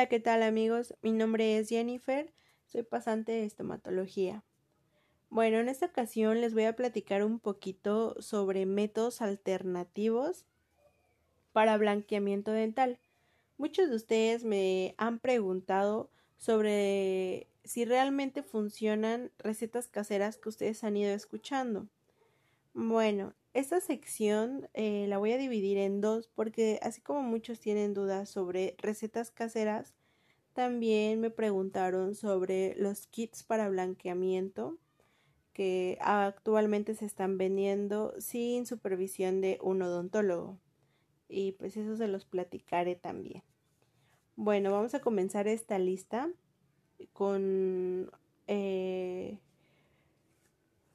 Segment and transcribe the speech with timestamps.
[0.00, 0.94] Hola, ¿qué tal amigos?
[1.02, 2.32] Mi nombre es Jennifer,
[2.64, 4.42] soy pasante de estomatología.
[5.28, 10.46] Bueno, en esta ocasión les voy a platicar un poquito sobre métodos alternativos
[11.52, 12.98] para blanqueamiento dental.
[13.58, 20.96] Muchos de ustedes me han preguntado sobre si realmente funcionan recetas caseras que ustedes han
[20.96, 21.88] ido escuchando.
[22.72, 27.94] Bueno, esta sección eh, la voy a dividir en dos porque así como muchos tienen
[27.94, 29.94] dudas sobre recetas caseras,
[30.52, 34.78] también me preguntaron sobre los kits para blanqueamiento
[35.52, 40.58] que actualmente se están vendiendo sin supervisión de un odontólogo.
[41.28, 43.42] Y pues eso se los platicaré también.
[44.36, 46.30] Bueno, vamos a comenzar esta lista
[47.12, 48.10] con
[48.46, 49.38] eh,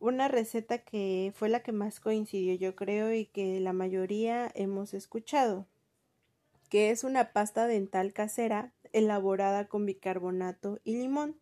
[0.00, 4.94] una receta que fue la que más coincidió yo creo y que la mayoría hemos
[4.94, 5.66] escuchado,
[6.68, 11.36] que es una pasta dental casera elaborada con bicarbonato y limón.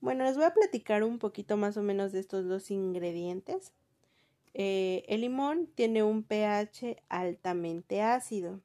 [0.00, 3.72] Bueno, les voy a platicar un poquito más o menos de estos dos ingredientes.
[4.52, 8.60] Eh, el limón tiene un pH altamente ácido.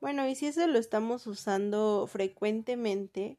[0.00, 3.38] Bueno, y si eso lo estamos usando frecuentemente,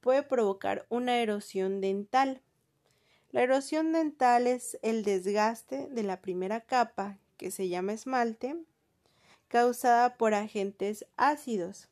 [0.00, 2.42] puede provocar una erosión dental.
[3.34, 8.54] La erosión dental es el desgaste de la primera capa, que se llama esmalte,
[9.48, 11.88] causada por agentes ácidos.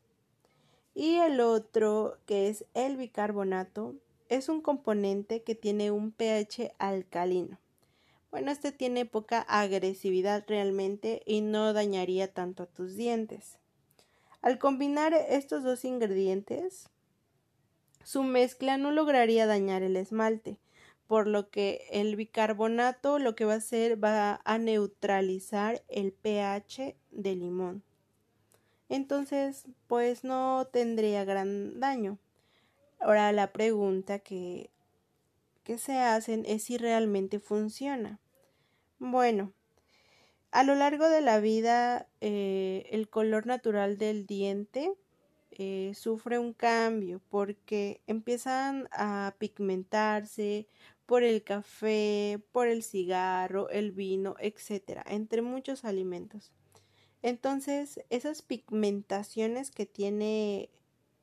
[0.95, 3.97] Y el otro, que es el bicarbonato,
[4.29, 7.59] es un componente que tiene un pH alcalino.
[8.31, 13.59] Bueno, este tiene poca agresividad realmente y no dañaría tanto a tus dientes.
[14.43, 16.89] Al combinar estos dos ingredientes,
[18.05, 20.61] su mezcla no lograría dañar el esmalte,
[21.13, 26.97] por lo que el bicarbonato lo que va a hacer va a neutralizar el pH
[27.11, 27.83] del limón.
[28.89, 32.17] Entonces, pues no tendría gran daño.
[32.99, 34.71] Ahora la pregunta que,
[35.65, 38.19] que se hacen es si realmente funciona.
[38.99, 39.53] Bueno,
[40.51, 44.95] a lo largo de la vida eh, el color natural del diente
[45.59, 50.67] eh, sufre un cambio porque empiezan a pigmentarse
[51.07, 56.53] por el café, por el cigarro, el vino, etcétera, entre muchos alimentos.
[57.23, 60.71] Entonces, esas pigmentaciones que tiene,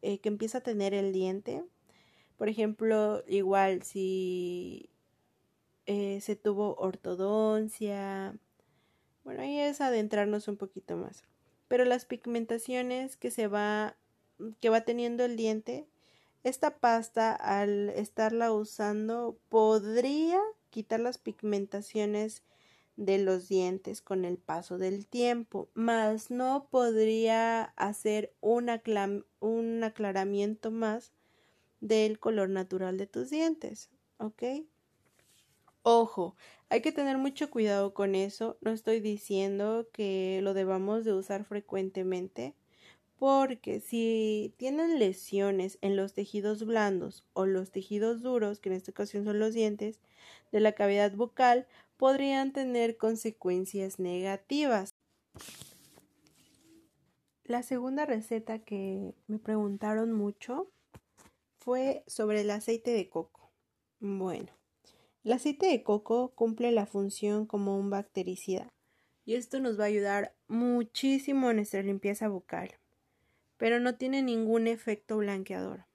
[0.02, 1.64] eh, que empieza a tener el diente,
[2.38, 4.90] por ejemplo, igual si
[5.86, 8.38] eh, se tuvo ortodoncia,
[9.24, 11.24] bueno, ahí es adentrarnos un poquito más.
[11.68, 13.98] Pero las pigmentaciones que se va
[14.60, 15.88] que va teniendo el diente,
[16.44, 20.40] esta pasta al estarla usando podría
[20.70, 22.44] quitar las pigmentaciones
[23.00, 31.14] de los dientes con el paso del tiempo, mas no podría hacer un, aclaramiento más
[31.80, 34.44] del color natural de tus dientes, ¿ok?
[35.82, 36.36] Ojo,
[36.68, 41.46] hay que tener mucho cuidado con eso, no estoy diciendo que lo debamos de usar
[41.46, 42.54] frecuentemente,
[43.20, 48.92] porque si tienen lesiones en los tejidos blandos o los tejidos duros, que en esta
[48.92, 50.00] ocasión son los dientes,
[50.54, 54.90] de la cavidad bucal, podrían tener consecuencias negativas.
[57.44, 60.72] La segunda receta que me preguntaron mucho
[61.58, 63.52] fue sobre el aceite de coco.
[64.00, 64.54] Bueno,
[65.26, 68.70] el aceite de coco cumple la función como un bactericida
[69.26, 72.79] y esto nos va a ayudar muchísimo en nuestra limpieza bucal
[73.60, 75.86] pero no tiene ningún efecto blanqueador.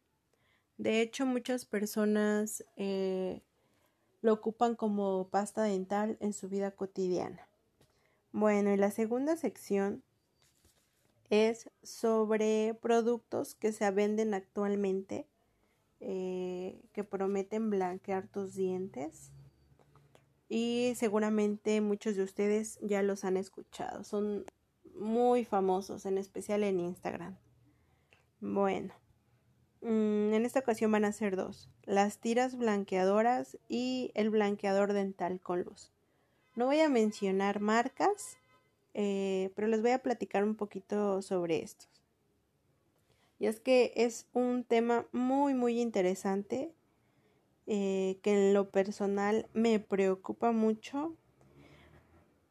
[0.77, 3.41] De hecho, muchas personas eh,
[4.21, 7.49] lo ocupan como pasta dental en su vida cotidiana.
[8.33, 10.03] Bueno, y la segunda sección
[11.31, 15.27] es sobre productos que se venden actualmente
[16.01, 19.31] eh, que prometen blanquear tus dientes
[20.51, 24.05] y seguramente muchos de ustedes ya los han escuchado.
[24.05, 24.45] Son
[24.95, 27.39] muy famosos, en especial en Instagram.
[28.47, 28.93] Bueno,
[29.81, 35.41] mm, en esta ocasión van a ser dos, las tiras blanqueadoras y el blanqueador dental
[35.41, 35.93] con luz.
[36.55, 38.37] No voy a mencionar marcas,
[38.93, 41.89] eh, pero les voy a platicar un poquito sobre estos.
[43.39, 46.71] Y es que es un tema muy, muy interesante
[47.67, 51.17] eh, que en lo personal me preocupa mucho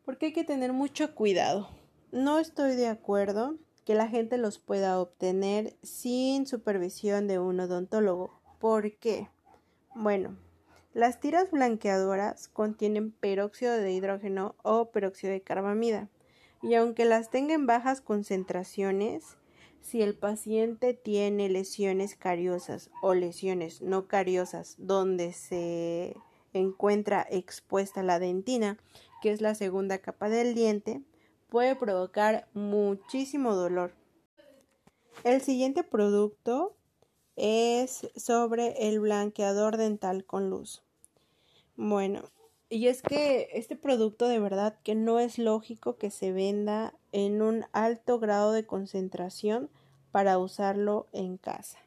[0.06, 1.70] porque hay que tener mucho cuidado.
[2.12, 8.40] No estoy de acuerdo que la gente los pueda obtener sin supervisión de un odontólogo.
[8.60, 9.30] ¿Por qué?
[9.96, 10.38] Bueno,
[10.94, 16.10] las tiras blanqueadoras contienen peróxido de hidrógeno o peróxido de carbamida
[16.62, 19.38] y aunque las tengan bajas concentraciones,
[19.82, 26.16] si el paciente tiene lesiones cariosas o lesiones no cariosas donde se
[26.54, 28.78] encuentra expuesta la dentina,
[29.22, 31.02] que es la segunda capa del diente,
[31.54, 33.94] puede provocar muchísimo dolor.
[35.24, 36.76] El siguiente producto
[37.36, 40.82] es sobre el blanqueador dental con luz.
[41.76, 42.24] Bueno,
[42.70, 47.44] y es que este producto de verdad que no es lógico que se venda en
[47.44, 49.70] un alto grado de concentración
[50.12, 51.78] para usarlo en casa.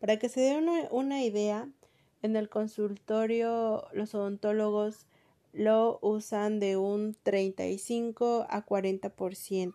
[0.00, 1.66] Para que se dé una, idea,
[2.20, 5.06] en el consultorio los odontólogos
[5.56, 9.74] lo usan de un 35 a 40%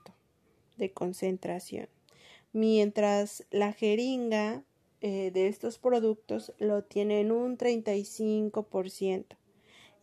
[0.77, 1.89] de concentración,
[2.53, 4.63] mientras la jeringa
[5.01, 9.25] eh, de estos productos lo tienen un 35%.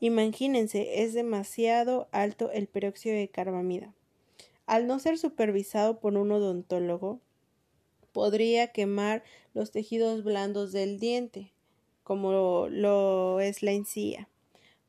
[0.00, 3.94] Imagínense, es demasiado alto el peróxido de carbamida.
[4.66, 7.20] Al no ser supervisado por un odontólogo,
[8.12, 9.22] podría quemar
[9.54, 11.52] los tejidos blandos del diente,
[12.02, 14.28] como lo es la encía.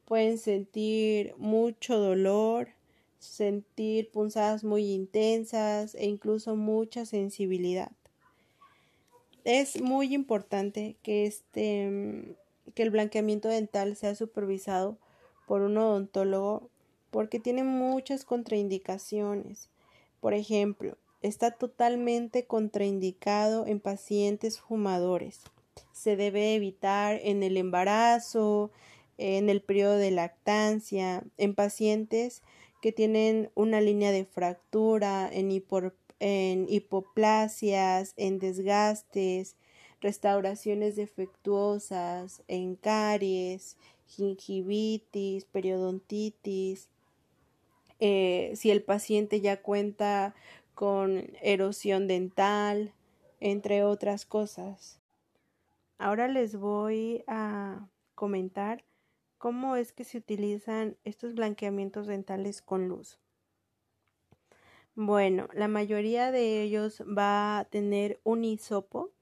[0.10, 2.70] Pueden sentir mucho dolor,
[3.20, 7.92] sentir punzadas muy intensas e incluso mucha sensibilidad.
[9.44, 12.36] Es muy importante que este
[12.74, 14.98] que el blanqueamiento dental sea supervisado
[15.48, 16.72] por un odontólogo
[17.12, 19.70] porque tiene muchas contraindicaciones.
[20.20, 25.42] Por ejemplo, está totalmente contraindicado en pacientes fumadores.
[25.92, 28.72] Se debe evitar en el embarazo,
[29.20, 32.42] en el periodo de lactancia, en pacientes
[32.82, 35.52] que tienen una línea de fractura, en,
[36.70, 39.58] hipoplasias, en desgastes,
[40.00, 43.76] restauraciones defectuosas, en caries,
[44.08, 46.88] gingivitis, periodontitis,
[48.00, 50.34] eh, si el paciente ya cuenta
[50.74, 52.94] con erosión dental,
[53.42, 55.02] entre otras cosas.
[55.98, 58.86] Ahora les voy a comentar
[59.40, 63.18] cómo es que se utilizan estos blanqueamientos dentales con luz.
[64.94, 69.14] Bueno, la mayoría de ellos va a tener un hisopo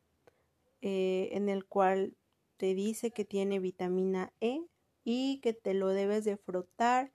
[0.82, 2.16] eh, en el cual
[2.58, 4.64] te dice que tiene vitamina E
[5.04, 7.12] y que te lo debes de frotar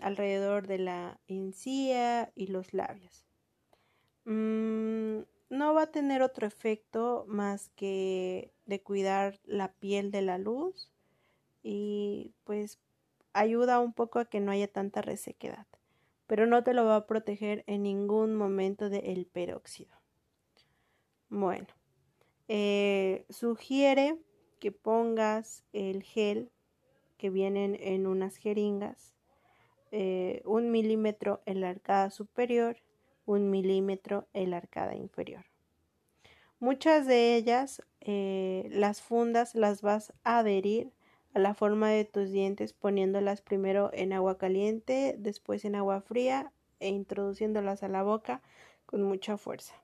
[0.00, 3.26] alrededor de la encía y los labios.
[4.24, 10.38] Mm, no va a tener otro efecto más que de cuidar la piel de la
[10.38, 10.90] luz
[11.68, 12.78] y pues
[13.32, 15.66] ayuda un poco a que no haya tanta resequedad,
[16.28, 19.90] pero no te lo va a proteger en ningún momento del peróxido.
[21.28, 21.66] Bueno,
[22.46, 24.16] eh, sugiere
[24.60, 26.52] que pongas el gel
[27.18, 29.16] que vienen en unas jeringas,
[29.90, 32.76] eh, un milímetro en la arcada superior,
[33.24, 35.46] un milímetro en la arcada inferior.
[36.60, 40.92] Muchas de ellas, eh, las fundas las vas a adherir
[41.36, 46.50] a la forma de tus dientes poniéndolas primero en agua caliente, después en agua fría
[46.80, 48.40] e introduciéndolas a la boca
[48.86, 49.74] con mucha fuerza.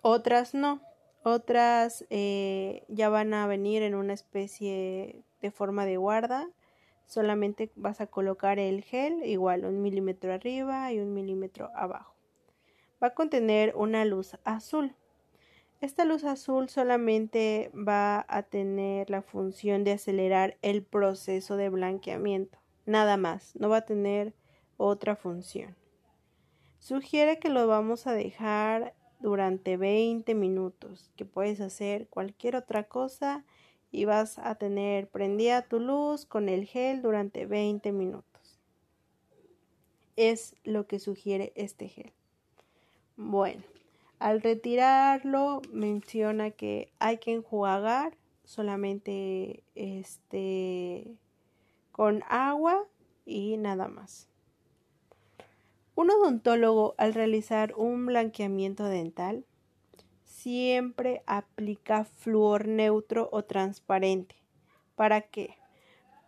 [0.00, 0.80] Otras no.
[1.22, 6.48] Otras eh, ya van a venir en una especie de forma de guarda.
[7.04, 12.14] Solamente vas a colocar el gel igual un milímetro arriba y un milímetro abajo.
[13.02, 14.94] Va a contener una luz azul.
[15.84, 22.58] Esta luz azul solamente va a tener la función de acelerar el proceso de blanqueamiento.
[22.86, 24.32] Nada más, no va a tener
[24.78, 25.76] otra función.
[26.78, 33.44] Sugiere que lo vamos a dejar durante 20 minutos, que puedes hacer cualquier otra cosa
[33.90, 38.58] y vas a tener prendida tu luz con el gel durante 20 minutos.
[40.16, 42.14] Es lo que sugiere este gel.
[43.18, 43.62] Bueno,
[44.18, 51.16] al retirarlo menciona que hay que enjuagar solamente este
[51.92, 52.86] con agua
[53.24, 54.28] y nada más.
[55.94, 59.44] Un odontólogo al realizar un blanqueamiento dental
[60.24, 64.36] siempre aplica flúor neutro o transparente.
[64.96, 65.56] ¿Para qué?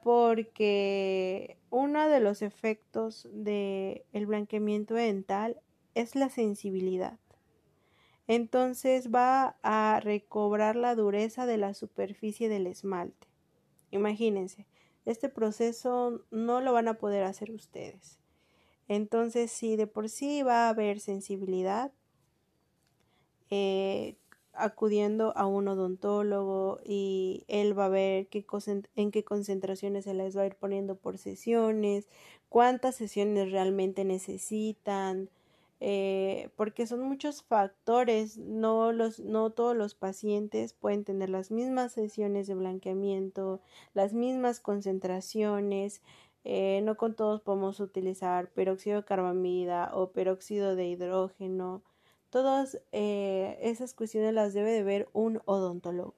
[0.02, 5.61] Porque uno de los efectos del blanqueamiento dental
[5.95, 7.19] es la sensibilidad.
[8.28, 13.28] Entonces va a recobrar la dureza de la superficie del esmalte.
[13.90, 14.66] Imagínense,
[15.04, 18.18] este proceso no lo van a poder hacer ustedes.
[18.88, 21.92] Entonces, si de por sí va a haber sensibilidad,
[23.50, 24.16] eh,
[24.52, 28.45] acudiendo a un odontólogo y él va a ver qué
[28.97, 32.09] en qué concentraciones se les va a ir poniendo por sesiones,
[32.49, 35.28] cuántas sesiones realmente necesitan,
[35.80, 41.92] eh, porque son muchos factores, no, los, no todos los pacientes pueden tener las mismas
[41.92, 43.61] sesiones de blanqueamiento,
[43.92, 46.00] las mismas concentraciones,
[46.45, 51.83] eh, no con todos podemos utilizar peróxido de carbamida o peróxido de hidrógeno.
[52.30, 56.14] Todas eh, esas cuestiones las debe de ver un odontólogo.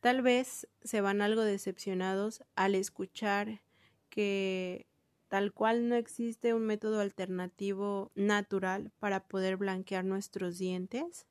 [0.00, 3.62] Tal vez se van algo decepcionados al escuchar
[4.10, 4.86] que
[5.32, 11.26] tal cual no existe un método alternativo natural para poder blanquear nuestros dientes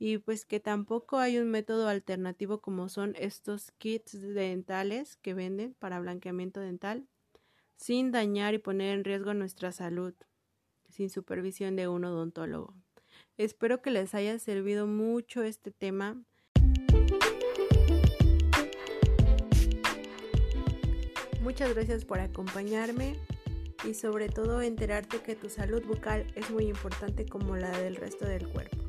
[0.00, 5.74] y pues que tampoco hay un método alternativo como son estos kits dentales que venden
[5.74, 7.06] para blanqueamiento dental
[7.76, 10.12] sin dañar y poner en riesgo nuestra salud
[10.88, 12.74] sin supervisión de un odontólogo.
[13.36, 16.20] Espero que les haya servido mucho este tema.
[21.40, 23.16] Muchas gracias por acompañarme
[23.88, 28.26] y sobre todo enterarte que tu salud bucal es muy importante como la del resto
[28.26, 28.79] del cuerpo.